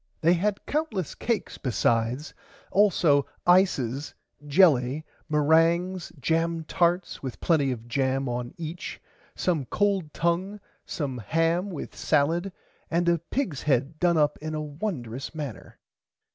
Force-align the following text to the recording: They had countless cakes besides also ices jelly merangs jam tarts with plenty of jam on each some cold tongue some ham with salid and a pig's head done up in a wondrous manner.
They 0.21 0.33
had 0.33 0.65
countless 0.65 1.13
cakes 1.13 1.59
besides 1.59 2.33
also 2.71 3.27
ices 3.45 4.15
jelly 4.47 5.05
merangs 5.29 6.11
jam 6.19 6.63
tarts 6.63 7.21
with 7.21 7.39
plenty 7.39 7.71
of 7.71 7.87
jam 7.87 8.27
on 8.27 8.55
each 8.57 8.99
some 9.35 9.65
cold 9.65 10.11
tongue 10.11 10.59
some 10.87 11.19
ham 11.19 11.69
with 11.69 11.91
salid 11.93 12.51
and 12.89 13.07
a 13.07 13.19
pig's 13.19 13.61
head 13.61 13.99
done 13.99 14.17
up 14.17 14.39
in 14.41 14.55
a 14.55 14.61
wondrous 14.63 15.35
manner. 15.35 15.77